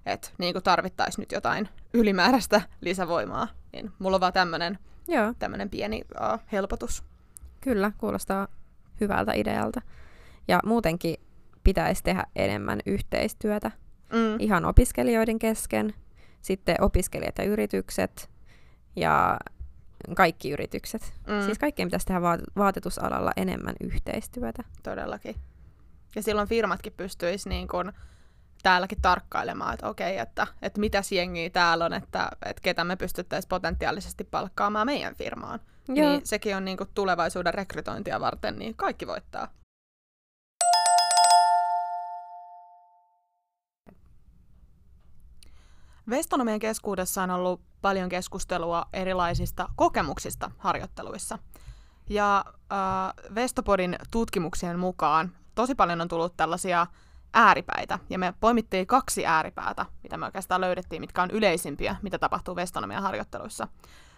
[0.07, 4.79] että niin tarvittaisiin nyt jotain ylimääräistä lisävoimaa, niin mulla on vaan tämmöinen
[5.39, 7.05] tämmönen pieni uh, helpotus.
[7.61, 8.49] Kyllä, kuulostaa
[9.01, 9.83] hyvältä idealta.
[10.49, 11.17] Ja muutenkin
[11.65, 13.71] pitäisi tehdä enemmän yhteistyötä
[14.13, 14.37] mm.
[14.39, 15.95] ihan opiskelijoiden kesken,
[16.41, 18.31] sitten opiskelijat ja yritykset
[18.97, 19.39] ja
[20.17, 21.13] kaikki yritykset.
[21.27, 21.45] Mm.
[21.45, 22.21] Siis kaikkien pitäisi tehdä
[22.57, 24.63] vaatetusalalla enemmän yhteistyötä.
[24.83, 25.35] Todellakin.
[26.17, 27.93] Ja silloin firmatkin pystyisi niin kun
[28.63, 33.49] täälläkin tarkkailemaan, että okei, että, että mitä jengiä täällä on, että, että ketä me pystyttäisiin
[33.49, 35.61] potentiaalisesti palkkaamaan meidän firmaan.
[35.89, 36.09] Joo.
[36.09, 39.49] Niin sekin on niin kuin tulevaisuuden rekrytointia varten, niin kaikki voittaa.
[46.11, 51.39] Vestonomien keskuudessa on ollut paljon keskustelua erilaisista kokemuksista harjoitteluissa.
[52.09, 56.87] Ja äh, Vestopodin tutkimuksien mukaan tosi paljon on tullut tällaisia
[57.35, 62.57] ääripäitä, ja me poimittiin kaksi ääripäätä, mitä me oikeastaan löydettiin, mitkä on yleisimpiä, mitä tapahtuu
[62.57, 63.69] vestonomian harjoitteluissa.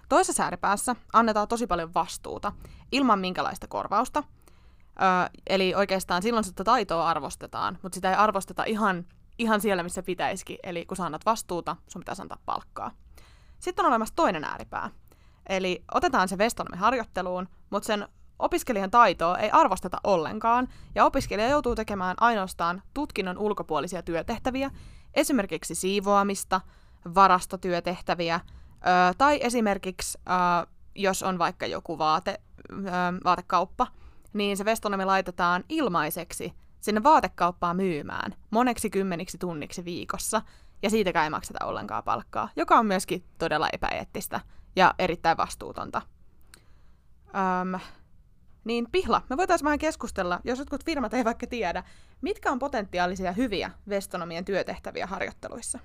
[0.08, 2.52] Toisessa ääripäässä annetaan tosi paljon vastuuta
[2.92, 4.22] ilman minkälaista korvausta.
[4.22, 9.06] Ö, eli oikeastaan silloin sitä taitoa arvostetaan, mutta sitä ei arvosteta ihan,
[9.38, 10.58] ihan siellä, missä pitäisikin.
[10.62, 12.90] Eli kun sä annat vastuuta, sun pitäisi antaa palkkaa.
[13.58, 14.90] Sitten on olemassa toinen ääripää.
[15.48, 18.08] Eli otetaan se vestonomi harjoitteluun, mutta sen
[18.40, 24.70] opiskelijan taitoa ei arvosteta ollenkaan, ja opiskelija joutuu tekemään ainoastaan tutkinnon ulkopuolisia työtehtäviä,
[25.14, 26.60] esimerkiksi siivoamista,
[27.14, 32.76] varastotyötehtäviä, ö, tai esimerkiksi ö, jos on vaikka joku vaate, ö,
[33.24, 33.86] vaatekauppa,
[34.32, 40.42] niin se vestonomi laitetaan ilmaiseksi sinne vaatekauppaan myymään moneksi kymmeniksi tunniksi viikossa,
[40.82, 44.40] ja siitäkään ei makseta ollenkaan palkkaa, joka on myöskin todella epäeettistä
[44.76, 46.02] ja erittäin vastuutonta.
[47.60, 47.80] Öm,
[48.64, 51.84] niin Pihla, me voitaisiin vähän keskustella, jos jotkut firmat ei vaikka tiedä,
[52.20, 55.78] mitkä on potentiaalisia hyviä vestonomien työtehtäviä harjoitteluissa?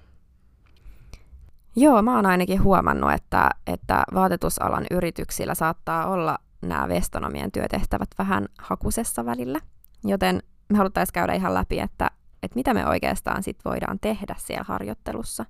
[1.75, 8.45] Joo, mä oon ainakin huomannut, että, että vaatetusalan yrityksillä saattaa olla nämä vestonomien työtehtävät vähän
[8.59, 9.59] hakusessa välillä.
[10.03, 12.11] Joten me haluttaisiin käydä ihan läpi, että,
[12.43, 15.45] että mitä me oikeastaan sit voidaan tehdä siellä harjoittelussa.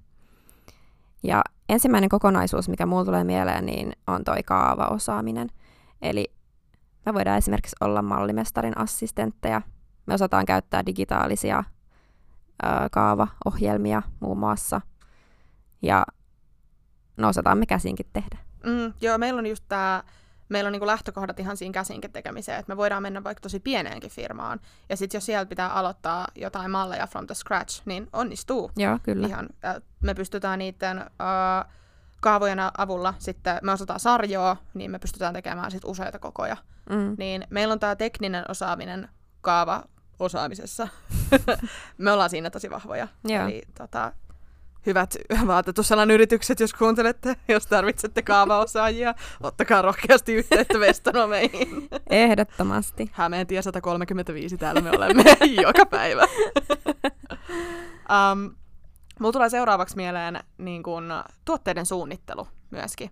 [1.24, 5.50] Ja ensimmäinen kokonaisuus, mikä mulle tulee mieleen, niin on toi kaavaosaaminen.
[6.02, 6.35] Eli
[7.06, 9.62] me voidaan esimerkiksi olla mallimestarin assistentteja.
[10.06, 11.64] Me osataan käyttää digitaalisia
[12.64, 14.82] ää, kaavaohjelmia muun muassa.
[15.82, 16.06] Ja
[17.18, 18.38] no osataan me käsinkin tehdä.
[18.66, 20.04] Mm, joo, meillä on just tämä
[20.50, 24.12] meillä on niinku lähtökohdat ihan siinä käsinkin tekemiseen, että me voidaan mennä vaikka tosi pieneenkin
[24.12, 28.72] firmaan, ja sitten jos sieltä pitää aloittaa jotain malleja from the scratch, niin onnistuu.
[28.78, 29.28] Joo, kyllä.
[29.28, 29.50] Ihan,
[30.02, 31.72] me pystytään niiden uh,
[32.26, 36.58] kaavojen avulla sitten, me osataan sarjoa, niin me pystytään tekemään sitten useita kokoja.
[36.90, 37.16] Mm.
[37.18, 39.10] Niin meillä on tämä tekninen osaaminen
[39.42, 39.84] kaava
[40.20, 40.88] osaamisessa.
[41.98, 43.08] me ollaan siinä tosi vahvoja.
[43.24, 43.44] Joo.
[43.44, 44.14] Eli tota,
[44.86, 45.16] hyvät
[45.48, 51.90] vaatetusalan yritykset, jos kuuntelette, jos tarvitsette kaavaosaajia, ottakaa rohkeasti yhteyttä Vestonomeihin.
[52.10, 53.10] Ehdottomasti.
[53.14, 55.24] Hämeentie 135, täällä me olemme
[55.62, 56.24] joka päivä.
[58.10, 58.56] um,
[59.20, 61.10] mulla tulee seuraavaksi mieleen niin kun,
[61.46, 63.10] tuotteiden suunnittelu myöskin.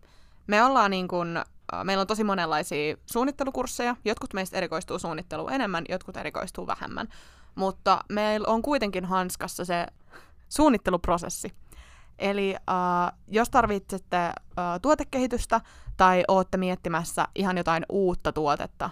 [0.47, 1.41] Me ollaan niin kun,
[1.83, 3.95] meillä on tosi monenlaisia suunnittelukursseja.
[4.05, 7.07] Jotkut meistä erikoistuu suunnitteluun enemmän, jotkut erikoistuu vähemmän.
[7.55, 9.85] Mutta meillä on kuitenkin hanskassa se
[10.49, 11.53] suunnitteluprosessi.
[12.19, 15.61] Eli uh, jos tarvitsette uh, tuotekehitystä
[15.97, 18.89] tai olette miettimässä ihan jotain uutta tuotetta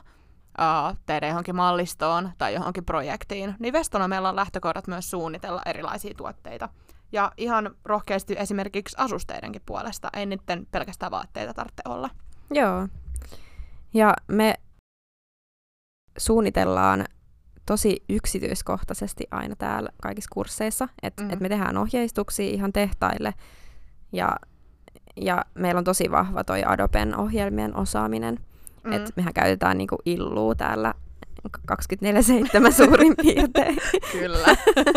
[0.60, 6.13] uh, teidän johonkin mallistoon tai johonkin projektiin, niin Vestona meillä on lähtökohdat myös suunnitella erilaisia
[6.13, 6.69] tuotteita.
[7.12, 12.10] Ja ihan rohkeasti esimerkiksi asusteidenkin puolesta, ei niiden pelkästään vaatteita tarvitse olla.
[12.52, 12.88] Joo.
[13.93, 14.54] Ja me
[16.17, 17.06] suunnitellaan
[17.65, 21.30] tosi yksityiskohtaisesti aina täällä kaikissa kursseissa, että mm.
[21.30, 23.34] et me tehdään ohjeistuksia ihan tehtaille
[24.12, 24.36] ja,
[25.15, 28.39] ja meillä on tosi vahva toi Adoben ohjelmien osaaminen,
[28.84, 28.91] mm.
[28.91, 30.93] että mehän käytetään niinku illuu täällä
[31.49, 33.77] 24-7 suurin piirtein.
[34.12, 34.47] Kyllä.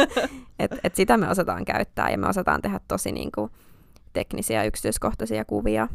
[0.58, 3.50] et, et sitä me osataan käyttää ja me osataan tehdä tosi niinku
[4.12, 5.88] teknisiä yksityiskohtaisia kuvia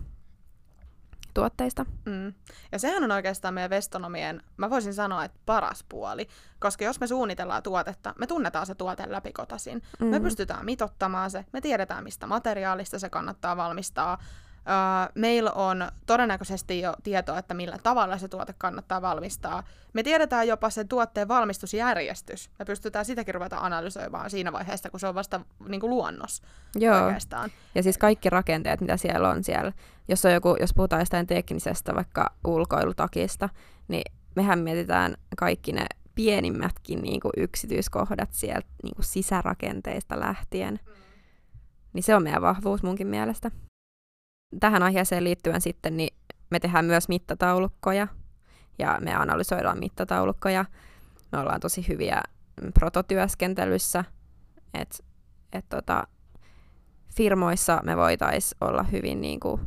[1.33, 1.85] tuotteista.
[2.05, 2.33] Mm.
[2.71, 6.27] Ja sehän on oikeastaan meidän vestonomien, mä voisin sanoa, että paras puoli.
[6.59, 9.81] Koska jos me suunnitellaan tuotetta, me tunnetaan se tuote läpikotasin.
[9.99, 10.07] Mm.
[10.07, 14.17] Me pystytään mitottamaan se, me tiedetään mistä materiaalista se kannattaa valmistaa.
[14.59, 19.63] Uh, meillä on todennäköisesti jo tietoa, että millä tavalla se tuote kannattaa valmistaa.
[19.93, 22.49] Me tiedetään jopa sen tuotteen valmistusjärjestys.
[22.59, 26.41] Me pystytään sitäkin ruveta analysoimaan siinä vaiheessa, kun se on vasta niin kuin luonnos
[26.75, 27.05] Joo.
[27.05, 27.49] oikeastaan.
[27.75, 29.71] Ja siis kaikki rakenteet, mitä siellä on siellä.
[30.07, 33.49] Jos, on joku, jos puhutaan jostain teknisestä, vaikka ulkoilutakista,
[33.87, 40.79] niin mehän mietitään kaikki ne pienimmätkin niin kuin yksityiskohdat sieltä niin kuin sisärakenteista lähtien.
[40.85, 40.93] Mm.
[41.93, 43.51] Niin se on meidän vahvuus munkin mielestä
[44.59, 46.15] tähän aiheeseen liittyen sitten, niin
[46.49, 48.07] me tehdään myös mittataulukkoja
[48.79, 50.65] ja me analysoidaan mittataulukkoja.
[51.31, 52.21] Me ollaan tosi hyviä
[52.73, 54.03] prototyöskentelyssä,
[54.73, 54.97] että
[55.53, 56.07] et tota,
[57.15, 59.61] firmoissa me voitaisiin olla hyvin niin kuin,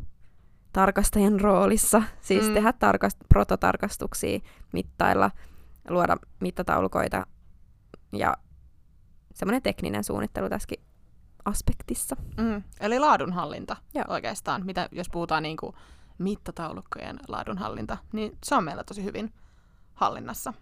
[0.72, 2.54] tarkastajan roolissa, siis mm.
[2.54, 4.38] tehdä tarkast- prototarkastuksia,
[4.72, 5.30] mittailla,
[5.88, 7.26] luoda mittataulukoita
[8.12, 8.36] ja
[9.34, 10.84] semmoinen tekninen suunnittelu tässäkin
[11.44, 12.16] aspektissa.
[12.36, 14.04] Mm, eli laadunhallinta Joo.
[14.08, 15.74] oikeastaan, mitä, jos puhutaan niin kuin
[16.18, 19.32] mittataulukkojen laadunhallinta, niin se on meillä tosi hyvin
[19.94, 20.54] hallinnassa.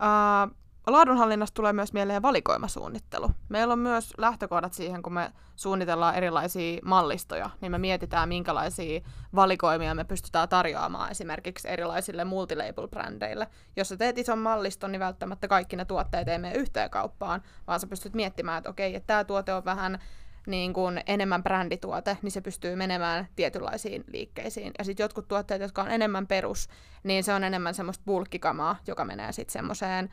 [0.00, 3.30] Uh, laadunhallinnasta tulee myös mieleen valikoimasuunnittelu.
[3.48, 9.00] Meillä on myös lähtökohdat siihen, kun me suunnitellaan erilaisia mallistoja, niin me mietitään, minkälaisia
[9.34, 13.46] valikoimia me pystytään tarjoamaan esimerkiksi erilaisille multilabel-brändeille.
[13.76, 17.80] Jos sä teet ison malliston, niin välttämättä kaikki ne tuotteet ei mene yhteen kauppaan, vaan
[17.80, 19.98] sä pystyt miettimään, että okei, että tämä tuote on vähän
[20.46, 24.72] niin kuin enemmän brändituote, niin se pystyy menemään tietynlaisiin liikkeisiin.
[24.78, 26.68] Ja sitten jotkut tuotteet, jotka on enemmän perus,
[27.02, 30.10] niin se on enemmän semmoista bulkkikamaa, joka menee sitten semmoiseen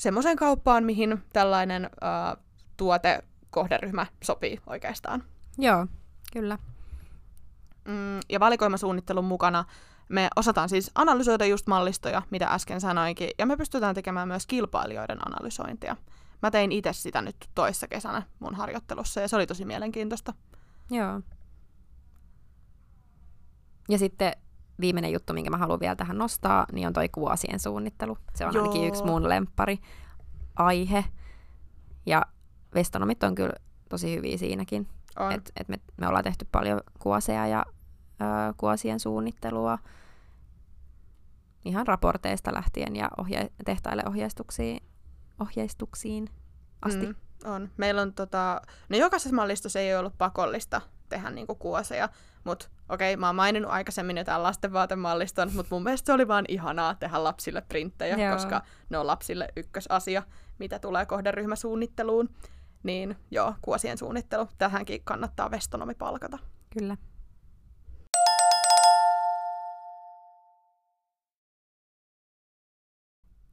[0.00, 2.44] semmoiseen kauppaan, mihin tällainen uh,
[2.76, 5.24] tuote kohderyhmä sopii oikeastaan.
[5.58, 5.86] Joo,
[6.32, 6.58] kyllä.
[7.84, 9.64] Mm, ja valikoimasuunnittelun mukana
[10.08, 15.18] me osataan siis analysoida just mallistoja, mitä äsken sanoinkin, ja me pystytään tekemään myös kilpailijoiden
[15.28, 15.96] analysointia.
[16.42, 20.34] Mä tein itse sitä nyt toissa kesänä mun harjoittelussa, ja se oli tosi mielenkiintoista.
[20.90, 21.20] Joo.
[23.88, 24.32] Ja sitten
[24.80, 28.18] viimeinen juttu, minkä mä haluan vielä tähän nostaa, niin on toi kuosien suunnittelu.
[28.34, 28.62] Se on Joo.
[28.62, 29.78] ainakin yksi mun lempari
[30.56, 31.04] aihe.
[32.06, 32.22] Ja
[32.74, 33.52] vestonomit on kyllä
[33.88, 34.88] tosi hyviä siinäkin.
[35.34, 37.64] Et, et me, me ollaan tehty paljon kuoseja ja
[38.20, 39.78] ö, kuosien suunnittelua
[41.64, 44.82] ihan raporteista lähtien ja ohje, tehtaille ohjeistuksiin,
[45.40, 46.28] ohjeistuksiin
[46.82, 47.06] asti.
[47.06, 47.14] Mm,
[47.44, 47.70] on.
[47.76, 52.08] Meillä on tota, no jokaisessa mallistossa ei ole ollut pakollista tehdä niinku kuoseja,
[52.44, 56.28] mutta okei, okay, mä oon maininnut aikaisemmin jo tämän lastenvaatemalliston, mutta mun mielestä se oli
[56.28, 58.34] vaan ihanaa tehdä lapsille printtejä, Joo.
[58.34, 60.22] koska ne on lapsille ykkösasia,
[60.58, 62.28] mitä tulee kohderyhmäsuunnitteluun.
[62.82, 64.48] Niin joo, kuosien suunnittelu.
[64.58, 66.38] Tähänkin kannattaa vestonomi palkata.
[66.78, 66.96] Kyllä.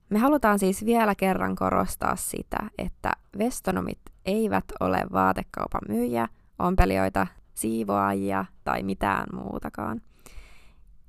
[0.10, 6.28] Me halutaan siis vielä kerran korostaa sitä, että vestonomit eivät ole vaatekaupan myyjiä,
[6.60, 10.02] ompelijoita siivoajia tai mitään muutakaan.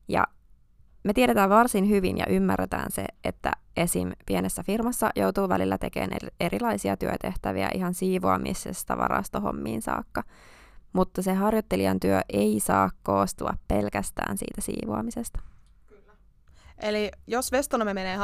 [0.08, 0.26] Ja
[1.04, 4.12] me tiedetään varsin hyvin ja ymmärretään se, että esim.
[4.26, 10.22] pienessä firmassa joutuu välillä tekemään erilaisia työtehtäviä ihan siivoamisesta varastohommiin saakka,
[10.92, 15.40] mutta se harjoittelijan työ ei saa koostua pelkästään siitä siivoamisesta.
[16.82, 18.18] Eli jos Vestonome menee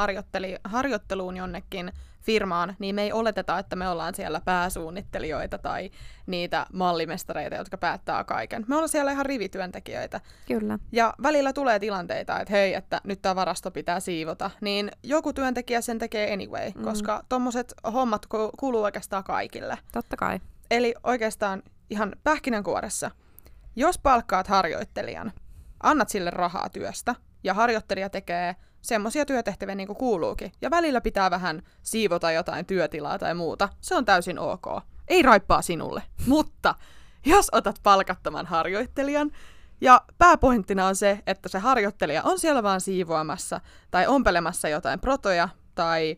[0.64, 5.90] harjoitteluun jonnekin firmaan, niin me ei oleteta, että me ollaan siellä pääsuunnittelijoita tai
[6.26, 8.64] niitä mallimestareita, jotka päättää kaiken.
[8.68, 10.20] Me ollaan siellä ihan rivityöntekijöitä.
[10.48, 10.78] Kyllä.
[10.92, 15.80] Ja välillä tulee tilanteita, että hei, että nyt tämä varasto pitää siivota, niin joku työntekijä
[15.80, 16.82] sen tekee anyway, mm.
[16.82, 18.26] koska tuommoiset hommat
[18.58, 19.78] kuuluu oikeastaan kaikille.
[19.92, 20.40] Totta kai.
[20.70, 23.10] Eli oikeastaan ihan pähkinänkuoressa,
[23.76, 25.32] jos palkkaat harjoittelijan,
[25.82, 30.52] annat sille rahaa työstä, ja harjoittelija tekee semmoisia työtehtäviä niin kuin kuuluukin.
[30.60, 33.68] Ja välillä pitää vähän siivota jotain työtilaa tai muuta.
[33.80, 34.66] Se on täysin ok.
[35.08, 36.02] Ei raippaa sinulle.
[36.26, 36.74] Mutta
[37.26, 39.30] jos otat palkattoman harjoittelijan,
[39.80, 45.48] ja pääpointtina on se, että se harjoittelija on siellä vaan siivoamassa tai ompelemassa jotain protoja
[45.74, 46.16] tai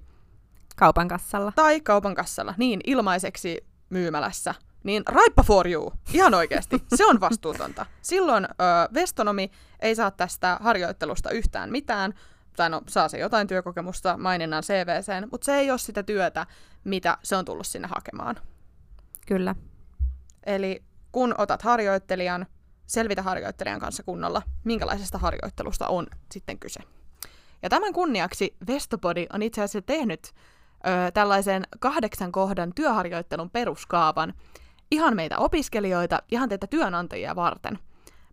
[0.76, 1.52] kaupan kassalla.
[1.56, 4.54] Tai kaupan kassalla, niin ilmaiseksi myymälässä
[4.86, 7.86] niin raippa for you, ihan oikeasti, se on vastuutonta.
[8.02, 8.48] Silloin ö,
[8.94, 12.14] vestonomi ei saa tästä harjoittelusta yhtään mitään,
[12.56, 16.46] tai no saa se jotain työkokemusta maininnan CVCen, mutta se ei ole sitä työtä,
[16.84, 18.36] mitä se on tullut sinne hakemaan.
[19.26, 19.54] Kyllä.
[20.46, 22.46] Eli kun otat harjoittelijan,
[22.86, 26.80] selvitä harjoittelijan kanssa kunnolla, minkälaisesta harjoittelusta on sitten kyse.
[27.62, 34.34] Ja tämän kunniaksi Vestopodi on itse asiassa tehnyt ö, tällaisen kahdeksan kohdan työharjoittelun peruskaavan,
[34.90, 37.78] ihan meitä opiskelijoita, ihan teitä työnantajia varten.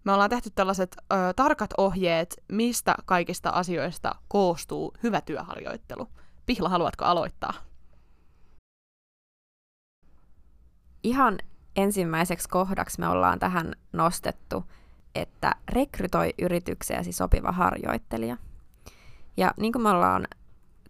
[0.04, 6.08] Me ollaan tehty tällaiset ö, tarkat ohjeet, mistä kaikista asioista koostuu hyvä työharjoittelu.
[6.46, 7.54] Pihla, haluatko aloittaa?
[11.04, 11.38] Ihan
[11.76, 14.63] ensimmäiseksi kohdaksi me ollaan tähän nostettu
[15.16, 18.38] että rekrytoi yritykseesi sopiva harjoittelija.
[19.38, 20.28] Ja niin kuin me ollaan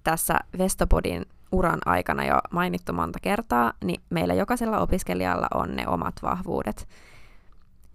[0.04, 6.16] tässä Vestopodin uran aikana jo mainittu monta kertaa, niin meillä jokaisella opiskelijalla on ne omat
[6.22, 6.88] vahvuudet.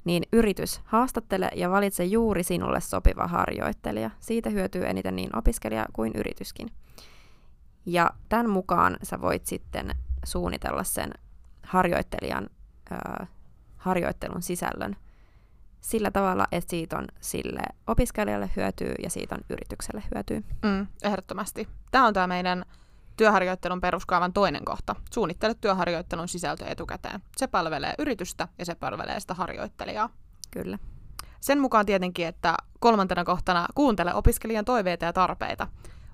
[0.05, 4.11] Niin yritys, haastattele ja valitse juuri sinulle sopiva harjoittelija.
[4.21, 6.71] Siitä hyötyy eniten niin opiskelija kuin yrityskin.
[7.87, 9.91] Ja tämän mukaan sä voit sitten
[10.25, 11.11] suunnitella sen
[11.63, 12.51] harjoittelijan
[12.93, 13.27] ö,
[13.77, 14.97] harjoittelun sisällön
[15.81, 20.45] sillä tavalla, että siitä on sille opiskelijalle hyötyy ja siitä on yritykselle hyötyy.
[20.63, 21.69] Mm, ehdottomasti.
[21.91, 22.65] Tämä on tämä meidän
[23.19, 24.95] työharjoittelun peruskaavan toinen kohta.
[25.15, 27.23] Suunnittele työharjoittelun sisältö etukäteen.
[27.37, 30.09] Se palvelee yritystä ja se palvelee sitä harjoittelijaa.
[30.51, 30.79] Kyllä.
[31.41, 35.69] Sen mukaan tietenkin, että kolmantena kohtana kuuntele opiskelijan toiveita ja tarpeita.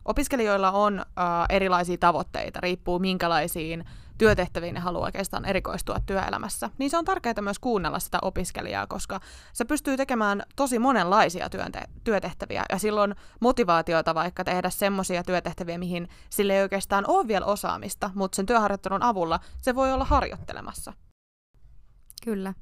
[0.05, 1.05] Opiskelijoilla on äh,
[1.49, 3.85] erilaisia tavoitteita, riippuu minkälaisiin
[4.18, 9.20] työtehtäviin ne haluaa oikeastaan erikoistua työelämässä, niin se on tärkeää myös kuunnella sitä opiskelijaa, koska
[9.53, 16.09] se pystyy tekemään tosi monenlaisia työnte- työtehtäviä ja silloin motivaatiota vaikka tehdä semmoisia työtehtäviä, mihin
[16.31, 20.92] sille ei oikeastaan ole vielä osaamista, mutta sen työharjoittelun avulla se voi olla harjoittelemassa.
[22.24, 22.55] Kyllä.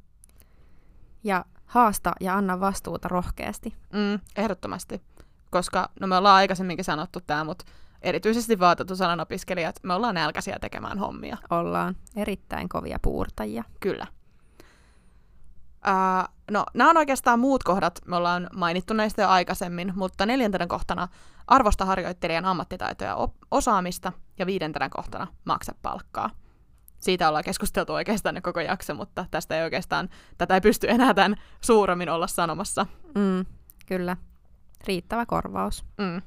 [1.25, 3.75] Ja haasta ja anna vastuuta rohkeasti.
[3.93, 5.03] Mm, ehdottomasti.
[5.51, 7.65] Koska, no me ollaan aikaisemminkin sanottu tämä, mutta
[8.03, 11.37] erityisesti vaatetusalan opiskelijat, me ollaan nälkäisiä tekemään hommia.
[11.51, 13.65] Ollaan erittäin kovia puurtajia.
[13.81, 14.07] Kyllä.
[15.87, 20.67] Uh, no, nämä on oikeastaan muut kohdat, me ollaan mainittu näistä jo aikaisemmin, mutta neljäntenä
[20.67, 21.09] kohtana
[21.47, 26.31] arvosta harjoittelijan ammattitaitoja ja osaamista, ja viidentenä kohtana maksa palkkaa.
[26.99, 31.37] Siitä ollaan keskusteltu oikeastaan koko jakso, mutta tästä ei oikeastaan, tätä ei pysty enää tämän
[31.61, 32.87] suuremmin olla sanomassa.
[33.15, 33.45] Mm,
[33.87, 34.17] kyllä,
[34.87, 35.85] riittävä korvaus.
[35.99, 36.23] Mm.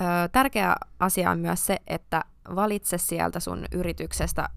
[0.00, 2.24] Ö, tärkeä asia on myös se, että
[2.54, 4.48] valitse sieltä sun yrityksestä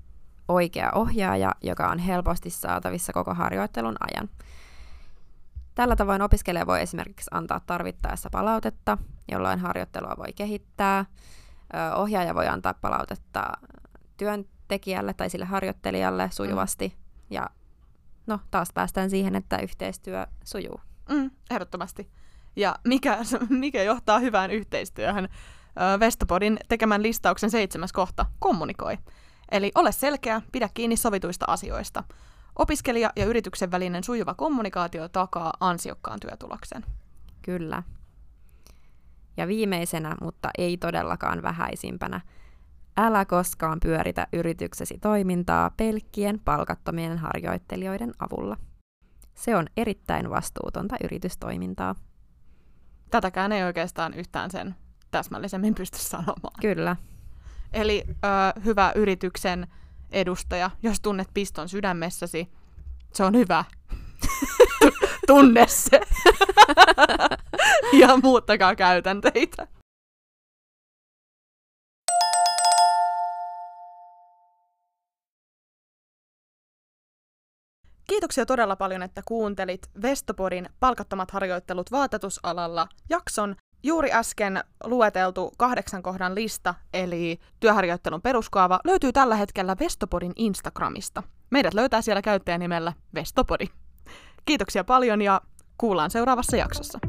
[0.47, 4.29] oikea ohjaaja, joka on helposti saatavissa koko harjoittelun ajan.
[5.75, 8.97] Tällä tavoin opiskelija voi esimerkiksi antaa tarvittaessa palautetta,
[9.31, 11.05] jolloin harjoittelua voi kehittää.
[11.73, 13.51] Ö, ohjaaja voi antaa palautetta
[14.17, 16.87] työntekijälle tai sille harjoittelijalle sujuvasti.
[16.87, 17.03] Mm.
[17.29, 17.49] Ja
[18.27, 20.81] no, taas päästään siihen, että yhteistyö sujuu.
[21.09, 22.09] Mm, ehdottomasti.
[22.55, 23.17] Ja mikä,
[23.49, 25.29] mikä johtaa hyvään yhteistyöhön?
[25.99, 28.97] Vestopodin tekemän listauksen seitsemäs kohta, kommunikoi.
[29.51, 32.03] Eli ole selkeä, pidä kiinni sovituista asioista.
[32.55, 36.85] Opiskelija ja yrityksen välinen sujuva kommunikaatio takaa ansiokkaan työtuloksen.
[37.41, 37.83] Kyllä.
[39.37, 42.21] Ja viimeisenä, mutta ei todellakaan vähäisimpänä,
[42.97, 48.57] älä koskaan pyöritä yrityksesi toimintaa pelkkien palkattomien harjoittelijoiden avulla.
[49.33, 51.95] Se on erittäin vastuutonta yritystoimintaa.
[53.11, 54.75] Tätäkään ei oikeastaan yhtään sen
[55.11, 56.55] täsmällisemmin pysty sanomaan.
[56.61, 56.95] Kyllä.
[57.73, 59.67] Eli ö, hyvä yrityksen
[60.11, 62.51] edustaja, jos tunnet piston sydämessäsi,
[63.13, 63.65] se on hyvä.
[65.27, 66.01] Tunne se.
[68.01, 69.67] ja muuttakaa käytänteitä.
[78.07, 83.55] Kiitoksia todella paljon, että kuuntelit Vestopodin palkattomat harjoittelut vaatetusalalla jakson.
[83.83, 91.23] Juuri äsken lueteltu kahdeksan kohdan lista, eli työharjoittelun peruskaava, löytyy tällä hetkellä Vestopodin Instagramista.
[91.49, 93.65] Meidät löytää siellä käyttäjänimellä Vestopodi.
[94.45, 95.41] Kiitoksia paljon ja
[95.77, 96.99] kuullaan seuraavassa jaksossa.